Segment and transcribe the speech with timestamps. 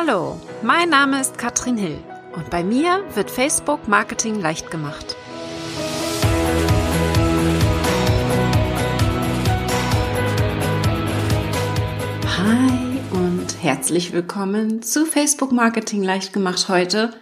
[0.00, 1.98] Hallo, mein Name ist Katrin Hill
[2.32, 5.16] und bei mir wird Facebook Marketing leicht gemacht.
[12.36, 17.12] Hi und herzlich willkommen zu Facebook Marketing leicht gemacht heute.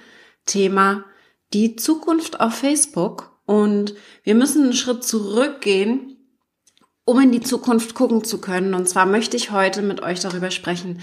[0.45, 1.07] Thema
[1.55, 6.17] die Zukunft auf Facebook und wir müssen einen Schritt zurückgehen
[7.07, 8.75] um in die Zukunft gucken zu können.
[8.75, 11.01] Und zwar möchte ich heute mit euch darüber sprechen,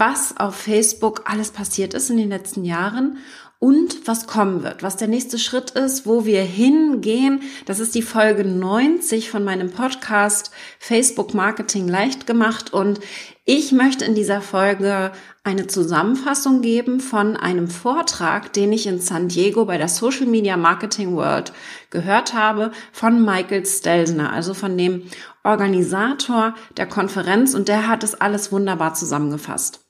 [0.00, 3.18] was auf Facebook alles passiert ist in den letzten Jahren
[3.58, 7.42] und was kommen wird, was der nächste Schritt ist, wo wir hingehen.
[7.66, 13.00] Das ist die Folge 90 von meinem Podcast Facebook Marketing leicht gemacht und
[13.44, 15.12] ich möchte in dieser Folge
[15.44, 20.56] eine Zusammenfassung geben von einem Vortrag, den ich in San Diego bei der Social Media
[20.56, 21.52] Marketing World
[21.90, 25.02] gehört habe von Michael Stelzner, also von dem
[25.44, 29.89] Organisator der Konferenz und der hat es alles wunderbar zusammengefasst.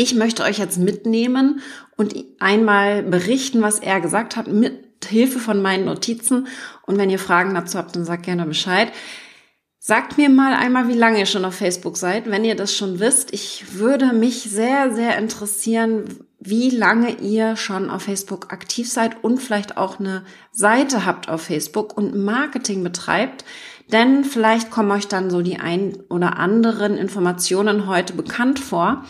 [0.00, 1.60] Ich möchte euch jetzt mitnehmen
[1.96, 6.46] und einmal berichten, was er gesagt hat, mit Hilfe von meinen Notizen.
[6.86, 8.92] Und wenn ihr Fragen dazu habt, dann sagt gerne Bescheid.
[9.80, 13.00] Sagt mir mal einmal, wie lange ihr schon auf Facebook seid, wenn ihr das schon
[13.00, 13.32] wisst.
[13.32, 16.04] Ich würde mich sehr, sehr interessieren,
[16.38, 21.42] wie lange ihr schon auf Facebook aktiv seid und vielleicht auch eine Seite habt auf
[21.42, 23.44] Facebook und Marketing betreibt.
[23.90, 29.04] Denn vielleicht kommen euch dann so die ein oder anderen Informationen heute bekannt vor.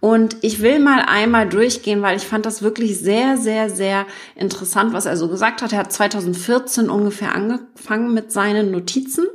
[0.00, 4.94] Und ich will mal einmal durchgehen, weil ich fand das wirklich sehr, sehr, sehr interessant,
[4.94, 5.72] was er so gesagt hat.
[5.72, 9.26] Er hat 2014 ungefähr angefangen mit seinen Notizen.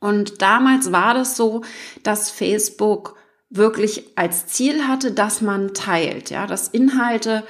[0.00, 1.62] Und damals war das so,
[2.02, 3.16] dass Facebook
[3.48, 7.44] wirklich als Ziel hatte, dass man teilt, ja, dass Inhalte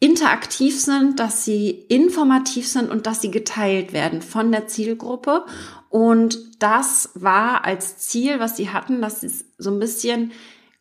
[0.00, 5.44] interaktiv sind, dass sie informativ sind und dass sie geteilt werden von der Zielgruppe.
[5.88, 10.32] Und das war als Ziel, was sie hatten, dass sie so ein bisschen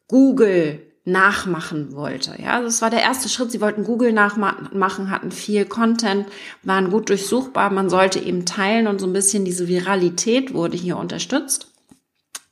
[0.08, 2.36] Google nachmachen wollte.
[2.42, 3.52] Ja, also das war der erste Schritt.
[3.52, 6.28] Sie wollten Google nachmachen, hatten viel Content,
[6.64, 7.72] waren gut durchsuchbar.
[7.72, 11.72] Man sollte eben teilen und so ein bisschen diese Viralität wurde hier unterstützt.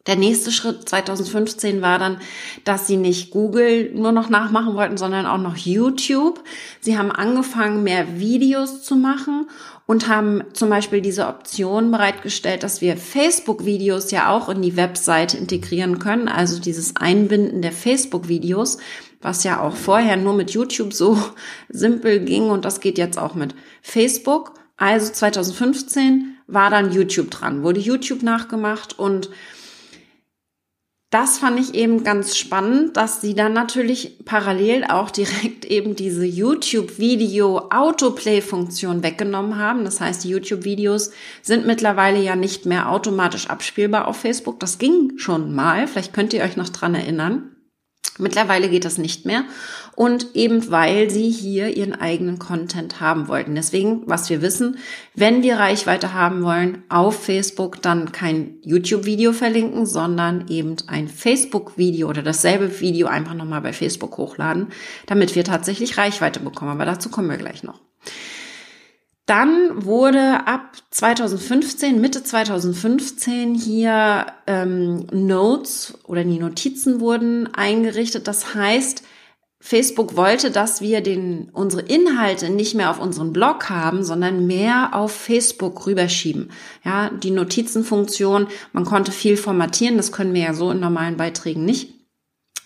[0.07, 2.19] Der nächste Schritt 2015 war dann,
[2.63, 6.43] dass sie nicht Google nur noch nachmachen wollten, sondern auch noch YouTube.
[6.79, 9.47] Sie haben angefangen, mehr Videos zu machen
[9.87, 15.37] und haben zum Beispiel diese Option bereitgestellt, dass wir Facebook-Videos ja auch in die Webseite
[15.37, 16.27] integrieren können.
[16.27, 18.77] Also dieses Einbinden der Facebook-Videos,
[19.21, 21.17] was ja auch vorher nur mit YouTube so
[21.69, 24.53] simpel ging und das geht jetzt auch mit Facebook.
[24.77, 29.29] Also 2015 war dann YouTube dran, wurde YouTube nachgemacht und
[31.15, 36.25] das fand ich eben ganz spannend, dass sie dann natürlich parallel auch direkt eben diese
[36.25, 39.85] YouTube-Video-Autoplay-Funktion weggenommen haben.
[39.85, 41.11] Das heißt, die YouTube-Videos
[41.41, 44.59] sind mittlerweile ja nicht mehr automatisch abspielbar auf Facebook.
[44.59, 45.87] Das ging schon mal.
[45.87, 47.54] Vielleicht könnt ihr euch noch dran erinnern.
[48.17, 49.43] Mittlerweile geht das nicht mehr.
[49.95, 53.55] Und eben weil sie hier ihren eigenen Content haben wollten.
[53.55, 54.77] Deswegen, was wir wissen,
[55.13, 62.07] wenn wir Reichweite haben wollen auf Facebook, dann kein YouTube-Video verlinken, sondern eben ein Facebook-Video
[62.09, 64.67] oder dasselbe Video einfach nochmal bei Facebook hochladen,
[65.07, 66.71] damit wir tatsächlich Reichweite bekommen.
[66.71, 67.81] Aber dazu kommen wir gleich noch.
[69.25, 78.27] Dann wurde ab 2015, Mitte 2015 hier ähm, Notes oder die Notizen wurden eingerichtet.
[78.27, 79.03] Das heißt,
[79.59, 84.91] Facebook wollte, dass wir den, unsere Inhalte nicht mehr auf unserem Blog haben, sondern mehr
[84.93, 86.51] auf Facebook rüberschieben.
[86.83, 91.65] Ja, die Notizenfunktion, man konnte viel formatieren, das können wir ja so in normalen Beiträgen
[91.65, 91.94] nicht.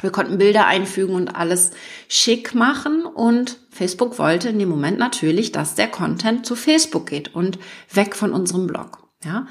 [0.02, 1.72] Wir konnten Bilder einfügen und alles
[2.08, 7.36] schick machen und Facebook wollte in dem Moment natürlich, dass der Content zu Facebook geht
[7.36, 7.60] und
[7.94, 9.00] weg von unserem Blog.
[9.26, 9.48] Ja.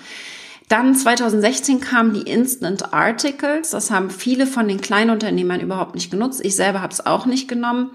[0.69, 3.71] Dann 2016 kamen die Instant Articles.
[3.71, 6.45] Das haben viele von den Kleinunternehmern überhaupt nicht genutzt.
[6.45, 7.91] Ich selber habe es auch nicht genommen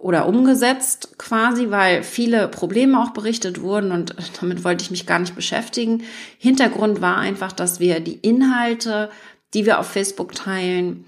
[0.00, 5.18] oder umgesetzt quasi, weil viele Probleme auch berichtet wurden und damit wollte ich mich gar
[5.18, 6.04] nicht beschäftigen.
[6.38, 9.10] Hintergrund war einfach, dass wir die Inhalte,
[9.54, 11.04] die wir auf Facebook teilen,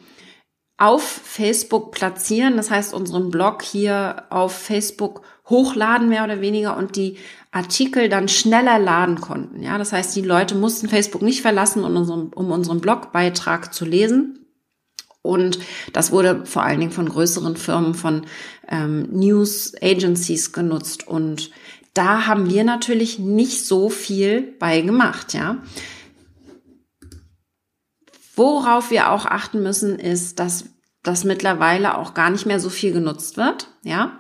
[0.81, 6.97] auf Facebook platzieren, das heißt unseren Blog hier auf Facebook hochladen mehr oder weniger und
[6.97, 7.19] die
[7.51, 9.63] Artikel dann schneller laden konnten.
[9.63, 13.85] Ja, das heißt, die Leute mussten Facebook nicht verlassen, um unseren, um unseren Blogbeitrag zu
[13.85, 14.47] lesen.
[15.21, 15.59] Und
[15.93, 18.23] das wurde vor allen Dingen von größeren Firmen, von
[18.67, 21.07] ähm, News Agencies genutzt.
[21.07, 21.51] Und
[21.93, 25.59] da haben wir natürlich nicht so viel bei gemacht, ja.
[28.41, 30.65] Worauf wir auch achten müssen, ist, dass
[31.03, 33.69] das mittlerweile auch gar nicht mehr so viel genutzt wird.
[33.83, 34.19] Ja,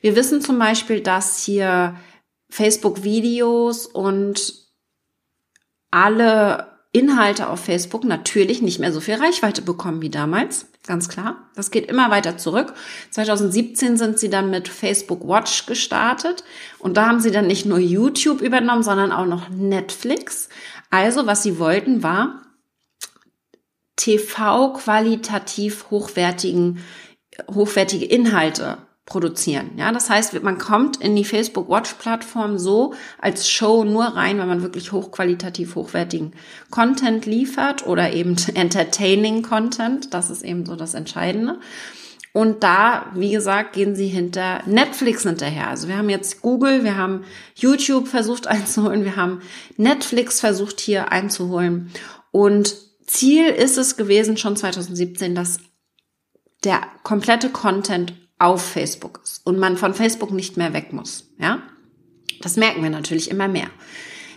[0.00, 1.94] wir wissen zum Beispiel, dass hier
[2.48, 4.54] Facebook-Videos und
[5.90, 10.64] alle Inhalte auf Facebook natürlich nicht mehr so viel Reichweite bekommen wie damals.
[10.86, 11.50] ganz klar.
[11.54, 12.72] Das geht immer weiter zurück.
[13.10, 16.42] 2017 sind sie dann mit Facebook Watch gestartet
[16.78, 20.48] und da haben sie dann nicht nur YouTube übernommen, sondern auch noch Netflix.
[20.88, 22.47] Also, was sie wollten, war
[23.98, 26.78] TV qualitativ hochwertigen,
[27.52, 29.72] hochwertige Inhalte produzieren.
[29.76, 34.38] Ja, das heißt, man kommt in die Facebook Watch Plattform so als Show nur rein,
[34.38, 36.32] wenn man wirklich hochqualitativ hochwertigen
[36.70, 40.14] Content liefert oder eben entertaining Content.
[40.14, 41.58] Das ist eben so das Entscheidende.
[42.34, 45.68] Und da, wie gesagt, gehen sie hinter Netflix hinterher.
[45.68, 47.24] Also wir haben jetzt Google, wir haben
[47.54, 49.40] YouTube versucht einzuholen, wir haben
[49.76, 51.90] Netflix versucht hier einzuholen.
[52.30, 55.58] Und Ziel ist es gewesen, schon 2017, dass
[56.62, 61.30] der komplette Content auf Facebook ist und man von Facebook nicht mehr weg muss.
[61.40, 61.62] Ja,
[62.40, 63.68] das merken wir natürlich immer mehr.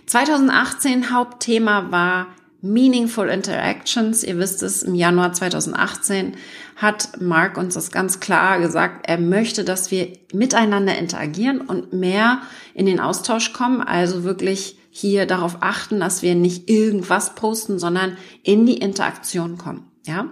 [0.07, 2.27] 2018 Hauptthema war
[2.62, 4.23] Meaningful Interactions.
[4.23, 6.35] Ihr wisst es, im Januar 2018
[6.75, 9.07] hat Mark uns das ganz klar gesagt.
[9.07, 12.41] Er möchte, dass wir miteinander interagieren und mehr
[12.74, 13.81] in den Austausch kommen.
[13.81, 19.89] Also wirklich hier darauf achten, dass wir nicht irgendwas posten, sondern in die Interaktion kommen.
[20.05, 20.27] Ja?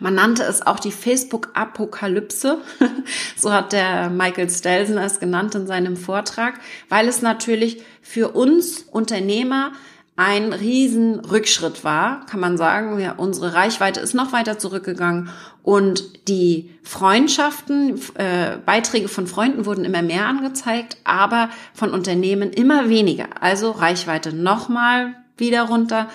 [0.00, 2.58] Man nannte es auch die Facebook-Apokalypse.
[3.36, 6.58] so hat der Michael Stelzen es genannt in seinem Vortrag,
[6.88, 9.72] weil es natürlich für uns Unternehmer
[10.16, 12.98] ein riesen Rückschritt war, kann man sagen.
[13.00, 15.30] Ja, unsere Reichweite ist noch weiter zurückgegangen
[15.62, 22.88] und die Freundschaften, äh, Beiträge von Freunden wurden immer mehr angezeigt, aber von Unternehmen immer
[22.88, 23.28] weniger.
[23.40, 26.08] Also Reichweite nochmal wieder runter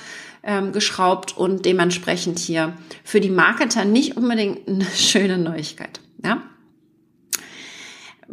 [0.43, 5.99] ähm, geschraubt und dementsprechend hier für die Marketer nicht unbedingt eine schöne Neuigkeit.
[6.23, 6.41] Ja?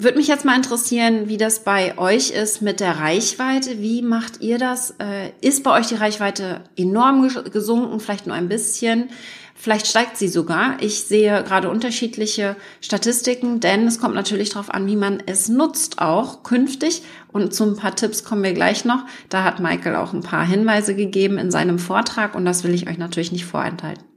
[0.02, 3.81] Würde mich jetzt mal interessieren, wie das bei euch ist mit der Reichweite.
[3.81, 4.96] Wie macht ihr das?
[4.99, 9.10] Äh, ist bei euch die Reichweite enorm gesunken, vielleicht nur ein bisschen?
[9.54, 10.82] Vielleicht steigt sie sogar.
[10.82, 16.00] Ich sehe gerade unterschiedliche Statistiken, denn es kommt natürlich darauf an, wie man es nutzt
[16.00, 17.02] auch künftig.
[17.31, 19.05] Und zu ein paar Tipps kommen wir gleich noch.
[19.28, 22.88] Da hat Michael auch ein paar Hinweise gegeben in seinem Vortrag und das will ich
[22.88, 24.11] euch natürlich nicht vorenthalten.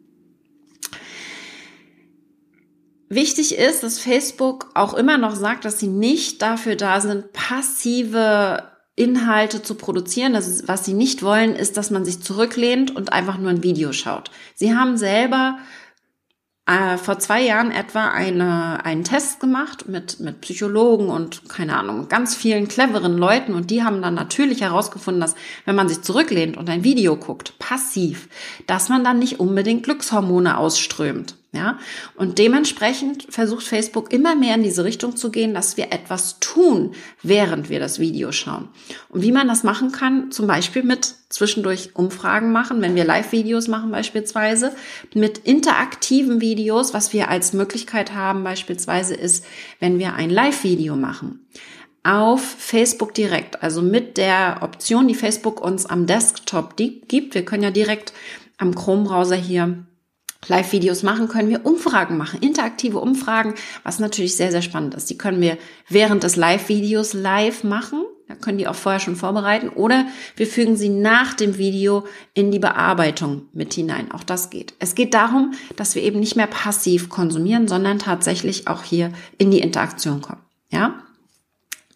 [3.07, 8.63] Wichtig ist, dass Facebook auch immer noch sagt, dass sie nicht dafür da sind, passive
[8.95, 10.33] Inhalte zu produzieren.
[10.33, 13.63] Das ist, was sie nicht wollen, ist, dass man sich zurücklehnt und einfach nur ein
[13.63, 14.31] Video schaut.
[14.55, 15.59] Sie haben selber
[16.65, 22.09] äh, vor zwei Jahren etwa eine, einen Test gemacht mit, mit Psychologen und keine Ahnung,
[22.09, 25.35] ganz vielen cleveren Leuten und die haben dann natürlich herausgefunden, dass
[25.65, 28.29] wenn man sich zurücklehnt und ein Video guckt, passiv,
[28.65, 31.35] dass man dann nicht unbedingt Glückshormone ausströmt.
[31.55, 31.79] Ja,
[32.15, 36.91] und dementsprechend versucht Facebook immer mehr in diese Richtung zu gehen, dass wir etwas tun,
[37.23, 38.67] während wir das Video schauen.
[39.07, 43.69] Und wie man das machen kann, zum Beispiel mit zwischendurch Umfragen machen, wenn wir Live-Videos
[43.69, 44.75] machen beispielsweise,
[45.13, 49.45] mit interaktiven Videos, was wir als Möglichkeit haben beispielsweise ist,
[49.79, 51.47] wenn wir ein Live-Video machen
[52.03, 57.33] auf Facebook direkt, also mit der Option, die Facebook uns am Desktop gibt.
[57.33, 58.13] Wir können ja direkt
[58.59, 59.85] am Chrome-Browser hier
[60.47, 65.09] Live-Videos machen, können wir Umfragen machen, interaktive Umfragen, was natürlich sehr, sehr spannend ist.
[65.09, 65.57] Die können wir
[65.89, 68.03] während des Live-Videos live machen.
[68.27, 69.69] Da können die auch vorher schon vorbereiten.
[69.69, 74.11] Oder wir fügen sie nach dem Video in die Bearbeitung mit hinein.
[74.11, 74.73] Auch das geht.
[74.79, 79.51] Es geht darum, dass wir eben nicht mehr passiv konsumieren, sondern tatsächlich auch hier in
[79.51, 80.41] die Interaktion kommen.
[80.71, 80.95] Ja?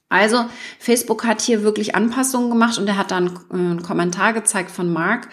[0.09, 0.45] Also
[0.79, 4.91] Facebook hat hier wirklich Anpassungen gemacht und er hat dann äh, einen Kommentar gezeigt von
[4.91, 5.29] Mark,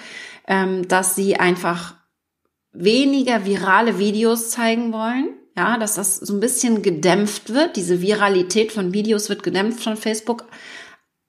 [0.47, 1.96] ähm, dass sie einfach
[2.79, 5.31] weniger virale Videos zeigen wollen.
[5.57, 7.77] Ja, dass das so ein bisschen gedämpft wird.
[7.77, 10.45] Diese Viralität von Videos wird gedämpft von Facebook.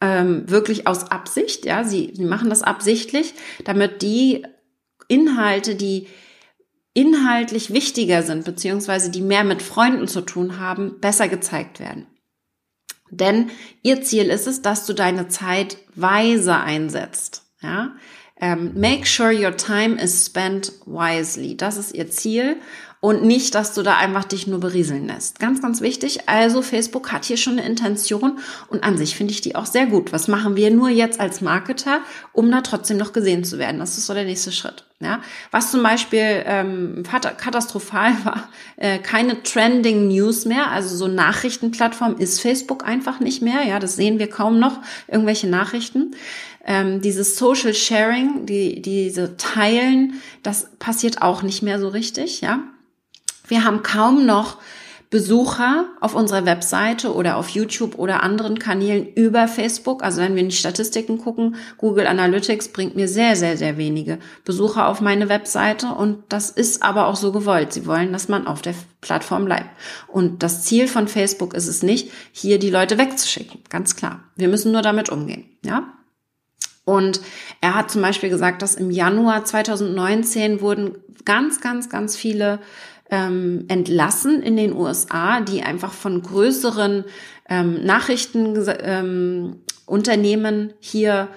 [0.02, 4.46] Ähm, wirklich aus Absicht, ja, sie, sie machen das absichtlich, damit die
[5.08, 6.08] Inhalte, die
[6.94, 12.06] inhaltlich wichtiger sind, beziehungsweise die mehr mit Freunden zu tun haben, besser gezeigt werden.
[13.10, 13.50] Denn
[13.84, 17.44] ihr Ziel ist es, dass du deine Zeit weise einsetzt.
[17.62, 17.96] Ja,
[18.40, 21.58] ähm, make sure your time is spent wisely.
[21.58, 22.58] Das ist ihr Ziel
[23.00, 25.40] und nicht, dass du da einfach dich nur berieseln lässt.
[25.40, 26.28] Ganz, ganz wichtig.
[26.28, 28.40] Also Facebook hat hier schon eine Intention
[28.70, 30.12] und an sich finde ich die auch sehr gut.
[30.12, 32.02] Was machen wir nur jetzt als Marketer,
[32.34, 33.80] um da trotzdem noch gesehen zu werden?
[33.80, 34.86] Das ist so der nächste Schritt.
[35.00, 42.18] Ja, was zum Beispiel ähm, katastrophal war, äh, keine Trending News mehr, also so Nachrichtenplattform
[42.18, 43.62] ist Facebook einfach nicht mehr.
[43.64, 46.16] Ja, das sehen wir kaum noch irgendwelche Nachrichten
[46.68, 52.60] ähm, dieses Social Sharing, die, diese Teilen, das passiert auch nicht mehr so richtig, ja.
[53.48, 54.58] Wir haben kaum noch
[55.10, 60.04] Besucher auf unserer Webseite oder auf YouTube oder anderen Kanälen über Facebook.
[60.04, 64.20] Also wenn wir in die Statistiken gucken, Google Analytics bringt mir sehr, sehr, sehr wenige
[64.44, 67.72] Besucher auf meine Webseite und das ist aber auch so gewollt.
[67.72, 69.70] Sie wollen, dass man auf der Plattform bleibt.
[70.08, 73.62] Und das Ziel von Facebook ist es nicht, hier die Leute wegzuschicken.
[73.70, 74.24] Ganz klar.
[74.36, 75.46] Wir müssen nur damit umgehen.
[75.64, 75.94] Ja?
[76.84, 77.22] Und
[77.60, 80.96] er hat zum Beispiel gesagt, dass im Januar 2019 wurden
[81.26, 82.60] ganz, ganz, ganz viele
[83.10, 87.06] ähm, entlassen in den USA, die einfach von größeren
[87.50, 91.30] ähm, Nachrichtenunternehmen ähm, hier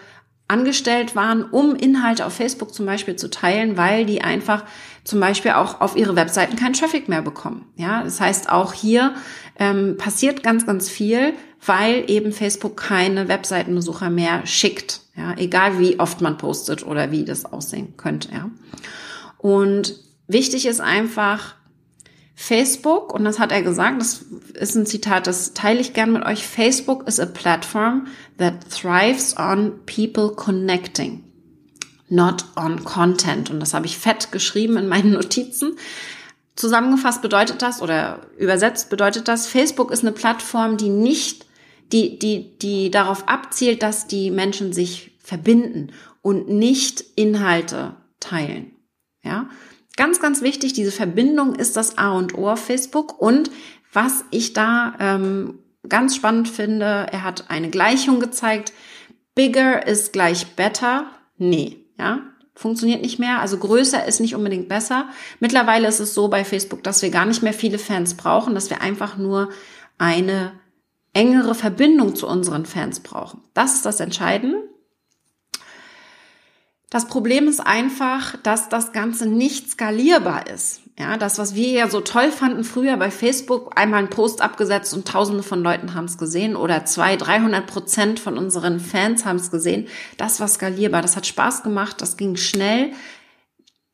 [0.51, 4.65] angestellt waren, um Inhalte auf Facebook zum Beispiel zu teilen, weil die einfach
[5.05, 7.67] zum Beispiel auch auf ihre Webseiten keinen Traffic mehr bekommen.
[7.77, 9.15] Ja, das heißt auch hier
[9.61, 11.35] ähm, passiert ganz, ganz viel,
[11.65, 15.03] weil eben Facebook keine Webseitenbesucher mehr schickt.
[15.17, 18.31] Ja, egal wie oft man postet oder wie das aussehen könnte.
[18.33, 18.51] Ja,
[19.39, 19.95] und
[20.27, 21.55] wichtig ist einfach,
[22.43, 26.25] Facebook, und das hat er gesagt, das ist ein Zitat, das teile ich gern mit
[26.25, 26.47] euch.
[26.47, 28.07] Facebook is a platform
[28.39, 31.23] that thrives on people connecting,
[32.09, 33.51] not on content.
[33.51, 35.77] Und das habe ich fett geschrieben in meinen Notizen.
[36.57, 41.45] Zusammengefasst bedeutet das oder übersetzt bedeutet das, Facebook ist eine Plattform, die nicht,
[41.93, 45.93] die, die, die darauf abzielt, dass die Menschen sich verbinden
[46.23, 48.73] und nicht Inhalte teilen.
[49.23, 49.51] Ja,
[50.01, 53.21] Ganz, ganz wichtig, diese Verbindung ist das A und O auf Facebook.
[53.21, 53.51] Und
[53.93, 58.73] was ich da ähm, ganz spannend finde, er hat eine Gleichung gezeigt.
[59.35, 61.05] Bigger ist gleich better.
[61.37, 62.21] Nee, ja,
[62.55, 63.41] funktioniert nicht mehr.
[63.41, 65.11] Also größer ist nicht unbedingt besser.
[65.39, 68.71] Mittlerweile ist es so bei Facebook, dass wir gar nicht mehr viele Fans brauchen, dass
[68.71, 69.51] wir einfach nur
[69.99, 70.53] eine
[71.13, 73.43] engere Verbindung zu unseren Fans brauchen.
[73.53, 74.70] Das ist das Entscheidende.
[76.91, 80.81] Das Problem ist einfach, dass das Ganze nicht skalierbar ist.
[80.99, 84.93] Ja, das, was wir ja so toll fanden früher bei Facebook, einmal einen Post abgesetzt
[84.93, 89.37] und tausende von Leuten haben es gesehen oder zwei, 300 Prozent von unseren Fans haben
[89.37, 89.87] es gesehen.
[90.19, 91.01] Das war skalierbar.
[91.01, 92.03] Das hat Spaß gemacht.
[92.03, 92.93] Das ging schnell.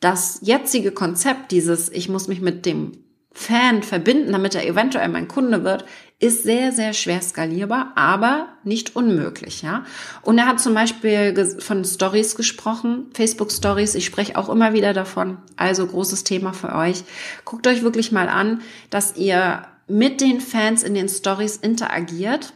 [0.00, 3.05] Das jetzige Konzept, dieses, ich muss mich mit dem
[3.38, 5.84] Fan verbinden, damit er eventuell mein Kunde wird,
[6.18, 9.84] ist sehr, sehr schwer skalierbar, aber nicht unmöglich, ja.
[10.22, 13.94] Und er hat zum Beispiel von Stories gesprochen, Facebook Stories.
[13.94, 15.36] Ich spreche auch immer wieder davon.
[15.56, 17.04] Also großes Thema für euch.
[17.44, 22.54] Guckt euch wirklich mal an, dass ihr mit den Fans in den Stories interagiert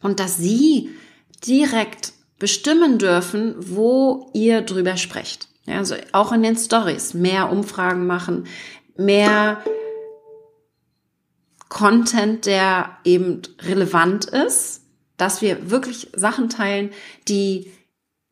[0.00, 0.88] und dass sie
[1.46, 5.48] direkt bestimmen dürfen, wo ihr drüber sprecht.
[5.66, 8.46] Ja, also auch in den Stories mehr Umfragen machen,
[8.96, 9.62] mehr
[11.70, 14.82] Content, der eben relevant ist,
[15.16, 16.90] dass wir wirklich Sachen teilen,
[17.28, 17.70] die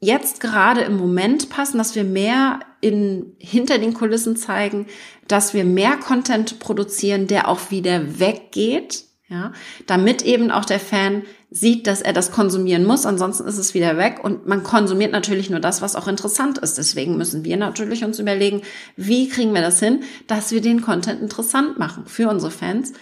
[0.01, 4.87] jetzt gerade im Moment passen, dass wir mehr in, hinter den Kulissen zeigen,
[5.29, 9.53] dass wir mehr Content produzieren, der auch wieder weggeht, ja,
[9.87, 13.99] damit eben auch der Fan sieht, dass er das konsumieren muss, ansonsten ist es wieder
[13.99, 16.79] weg und man konsumiert natürlich nur das, was auch interessant ist.
[16.79, 18.63] Deswegen müssen wir natürlich uns überlegen,
[18.97, 22.95] wie kriegen wir das hin, dass wir den Content interessant machen für unsere Fans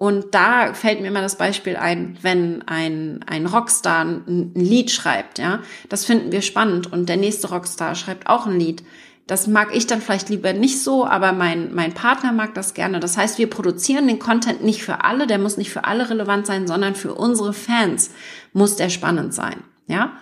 [0.00, 5.38] und da fällt mir immer das Beispiel ein, wenn ein, ein Rockstar ein, Lied schreibt,
[5.38, 5.60] ja.
[5.90, 8.82] Das finden wir spannend und der nächste Rockstar schreibt auch ein Lied.
[9.26, 12.98] Das mag ich dann vielleicht lieber nicht so, aber mein, mein Partner mag das gerne.
[12.98, 16.46] Das heißt, wir produzieren den Content nicht für alle, der muss nicht für alle relevant
[16.46, 18.10] sein, sondern für unsere Fans
[18.54, 20.12] muss der spannend sein, ja.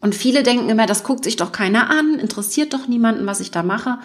[0.00, 3.50] Und viele denken immer, das guckt sich doch keiner an, interessiert doch niemanden, was ich
[3.50, 3.98] da mache.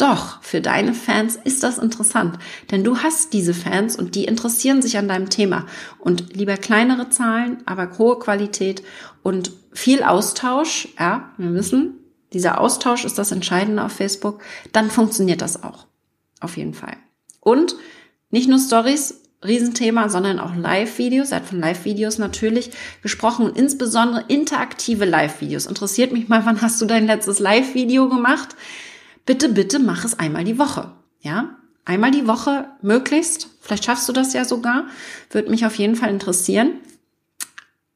[0.00, 2.38] Doch, für deine Fans ist das interessant,
[2.70, 5.66] denn du hast diese Fans und die interessieren sich an deinem Thema.
[5.98, 8.82] Und lieber kleinere Zahlen, aber hohe Qualität
[9.22, 11.98] und viel Austausch, ja, wir wissen,
[12.32, 14.42] dieser Austausch ist das Entscheidende auf Facebook,
[14.72, 15.86] dann funktioniert das auch.
[16.40, 16.96] Auf jeden Fall.
[17.40, 17.76] Und
[18.30, 21.30] nicht nur Stories, Riesenthema, sondern auch Live-Videos.
[21.30, 22.70] Er hat von Live-Videos natürlich
[23.02, 25.66] gesprochen und insbesondere interaktive Live-Videos.
[25.66, 28.56] Interessiert mich mal, wann hast du dein letztes Live-Video gemacht?
[29.30, 30.90] Bitte, bitte mach es einmal die Woche.
[31.20, 31.50] Ja,
[31.84, 33.46] einmal die Woche möglichst.
[33.60, 34.86] Vielleicht schaffst du das ja sogar.
[35.30, 36.72] Würde mich auf jeden Fall interessieren.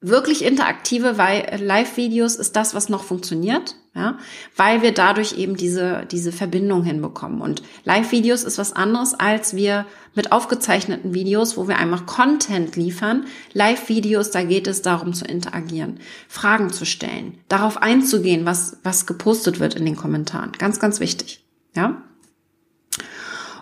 [0.07, 4.19] Wirklich interaktive Live-Videos ist das, was noch funktioniert ja,
[4.57, 7.41] weil wir dadurch eben diese, diese Verbindung hinbekommen.
[7.41, 13.27] Und Live-Videos ist was anderes, als wir mit aufgezeichneten Videos, wo wir einfach Content liefern.
[13.53, 19.61] Live-Videos, da geht es darum zu interagieren, Fragen zu stellen, darauf einzugehen, was, was gepostet
[19.61, 20.51] wird in den Kommentaren.
[20.53, 21.45] Ganz, ganz wichtig,
[21.77, 22.03] ja.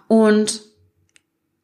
[0.09, 0.63] Und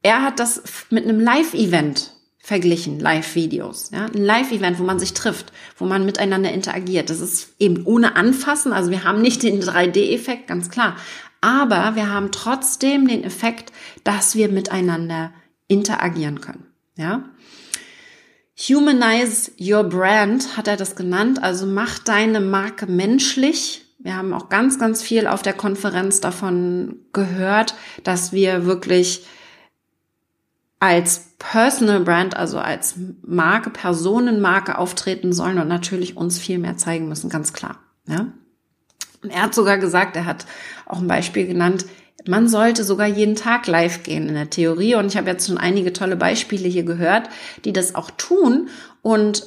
[0.02, 2.17] er hat das mit einem Live-Event
[2.48, 3.90] verglichen, Live-Videos.
[3.92, 4.06] Ja?
[4.06, 7.10] Ein Live-Event, wo man sich trifft, wo man miteinander interagiert.
[7.10, 10.96] Das ist eben ohne Anfassen, also wir haben nicht den 3D-Effekt, ganz klar.
[11.42, 13.70] Aber wir haben trotzdem den Effekt,
[14.02, 15.30] dass wir miteinander
[15.68, 16.64] interagieren können.
[16.96, 17.28] Ja.
[18.56, 21.42] Humanize your brand hat er das genannt.
[21.42, 23.84] Also mach deine Marke menschlich.
[23.98, 27.74] Wir haben auch ganz, ganz viel auf der Konferenz davon gehört,
[28.04, 29.26] dass wir wirklich
[30.80, 37.08] als Personal Brand, also als Marke, Personenmarke auftreten sollen und natürlich uns viel mehr zeigen
[37.08, 37.78] müssen, ganz klar.
[38.06, 38.26] Ja?
[39.28, 40.46] Er hat sogar gesagt, er hat
[40.86, 41.86] auch ein Beispiel genannt,
[42.26, 44.96] man sollte sogar jeden Tag live gehen in der Theorie.
[44.96, 47.28] Und ich habe jetzt schon einige tolle Beispiele hier gehört,
[47.64, 48.68] die das auch tun.
[49.02, 49.46] Und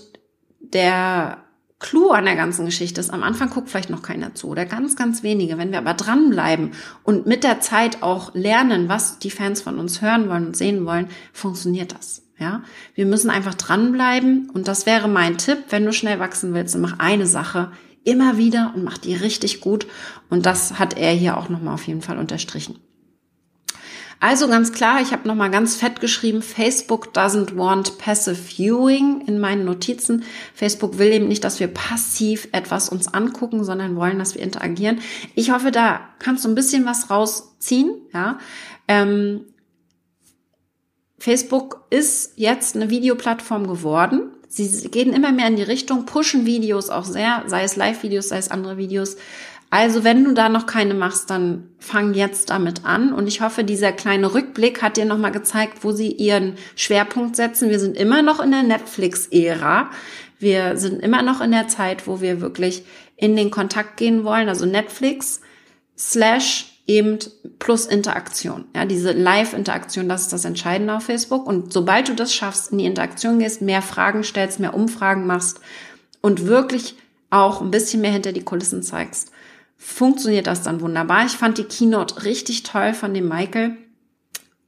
[0.60, 1.41] der
[1.82, 4.96] Clou an der ganzen Geschichte ist, am Anfang guckt vielleicht noch keiner zu oder ganz,
[4.96, 5.58] ganz wenige.
[5.58, 6.72] Wenn wir aber dranbleiben
[7.04, 10.86] und mit der Zeit auch lernen, was die Fans von uns hören wollen und sehen
[10.86, 12.22] wollen, funktioniert das.
[12.38, 12.64] Ja,
[12.96, 16.82] wir müssen einfach dranbleiben und das wäre mein Tipp, wenn du schnell wachsen willst, dann
[16.82, 17.72] mach eine Sache
[18.04, 19.86] immer wieder und mach die richtig gut
[20.30, 22.80] und das hat er hier auch nochmal auf jeden Fall unterstrichen.
[24.22, 29.40] Also ganz klar, ich habe nochmal ganz fett geschrieben, Facebook doesn't want passive viewing in
[29.40, 30.24] meinen Notizen.
[30.54, 35.02] Facebook will eben nicht, dass wir passiv etwas uns angucken, sondern wollen, dass wir interagieren.
[35.34, 37.96] Ich hoffe, da kannst du ein bisschen was rausziehen.
[38.14, 38.38] Ja,
[38.88, 39.48] ähm,
[41.18, 44.30] Facebook ist jetzt eine Videoplattform geworden.
[44.48, 48.38] Sie gehen immer mehr in die Richtung, pushen Videos auch sehr, sei es Live-Videos, sei
[48.38, 49.18] es andere Videos.
[49.74, 53.14] Also wenn du da noch keine machst, dann fang jetzt damit an.
[53.14, 57.70] Und ich hoffe, dieser kleine Rückblick hat dir nochmal gezeigt, wo sie ihren Schwerpunkt setzen.
[57.70, 59.90] Wir sind immer noch in der Netflix-Ära.
[60.40, 62.84] Wir sind immer noch in der Zeit, wo wir wirklich
[63.16, 64.50] in den Kontakt gehen wollen.
[64.50, 65.40] Also Netflix
[65.98, 67.20] slash eben
[67.58, 68.66] plus Interaktion.
[68.76, 71.48] Ja, diese Live-Interaktion, das ist das Entscheidende auf Facebook.
[71.48, 75.62] Und sobald du das schaffst, in die Interaktion gehst, mehr Fragen stellst, mehr Umfragen machst
[76.20, 76.96] und wirklich
[77.30, 79.32] auch ein bisschen mehr hinter die Kulissen zeigst,
[79.82, 81.26] funktioniert das dann wunderbar.
[81.26, 83.78] Ich fand die Keynote richtig toll von dem Michael.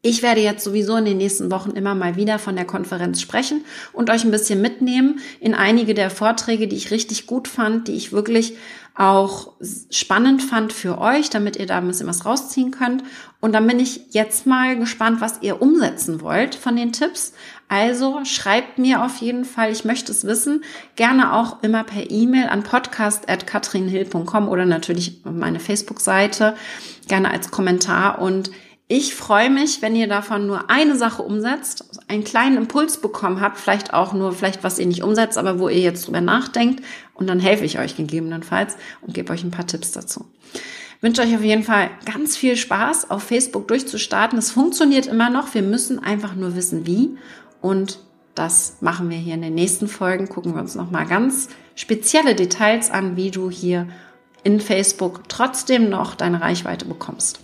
[0.05, 3.63] Ich werde jetzt sowieso in den nächsten Wochen immer mal wieder von der Konferenz sprechen
[3.93, 7.93] und euch ein bisschen mitnehmen in einige der Vorträge, die ich richtig gut fand, die
[7.93, 8.57] ich wirklich
[8.95, 9.53] auch
[9.89, 13.01] spannend fand für euch, damit ihr da ein bisschen was rausziehen könnt.
[13.39, 17.31] Und dann bin ich jetzt mal gespannt, was ihr umsetzen wollt von den Tipps.
[17.69, 20.65] Also schreibt mir auf jeden Fall, ich möchte es wissen,
[20.97, 26.55] gerne auch immer per E-Mail an podcast.katrinhill.com oder natürlich meine Facebook-Seite,
[27.07, 28.51] gerne als Kommentar und
[28.87, 33.57] ich freue mich, wenn ihr davon nur eine Sache umsetzt, einen kleinen Impuls bekommen habt,
[33.57, 37.27] vielleicht auch nur, vielleicht was ihr nicht umsetzt, aber wo ihr jetzt drüber nachdenkt und
[37.27, 40.25] dann helfe ich euch gegebenenfalls und gebe euch ein paar Tipps dazu.
[40.53, 44.37] Ich wünsche euch auf jeden Fall ganz viel Spaß, auf Facebook durchzustarten.
[44.37, 45.53] Es funktioniert immer noch.
[45.53, 47.17] Wir müssen einfach nur wissen, wie.
[47.61, 47.99] Und
[48.35, 50.29] das machen wir hier in den nächsten Folgen.
[50.29, 53.87] Gucken wir uns nochmal ganz spezielle Details an, wie du hier
[54.43, 57.39] in Facebook trotzdem noch deine Reichweite bekommst.